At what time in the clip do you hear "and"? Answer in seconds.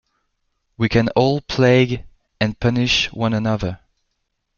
2.39-2.59